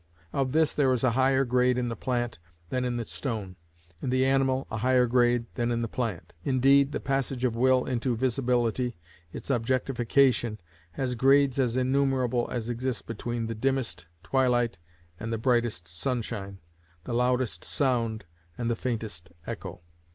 Of 0.33 0.51
this 0.51 0.73
there 0.73 0.91
is 0.93 1.03
a 1.03 1.11
higher 1.11 1.45
grade 1.45 1.77
in 1.77 1.87
the 1.87 1.95
plant 1.95 2.39
than 2.69 2.85
in 2.85 2.97
the 2.97 3.05
stone; 3.05 3.55
in 4.01 4.09
the 4.09 4.25
animal 4.25 4.65
a 4.71 4.77
higher 4.77 5.05
grade 5.05 5.45
than 5.53 5.71
in 5.71 5.83
the 5.83 5.87
plant: 5.87 6.33
indeed, 6.43 6.91
the 6.91 6.99
passage 6.99 7.43
of 7.45 7.55
will 7.55 7.85
into 7.85 8.15
visibility, 8.15 8.97
its 9.31 9.51
objectification, 9.51 10.59
has 10.93 11.13
grades 11.13 11.59
as 11.59 11.77
innumerable 11.77 12.49
as 12.51 12.67
exist 12.67 13.05
between 13.05 13.45
the 13.45 13.53
dimmest 13.53 14.07
twilight 14.23 14.79
and 15.19 15.31
the 15.31 15.37
brightest 15.37 15.87
sunshine, 15.87 16.57
the 17.03 17.13
loudest 17.13 17.63
sound 17.63 18.25
and 18.57 18.71
the 18.71 18.75
faintest 18.75 19.29
echo. 19.45 19.81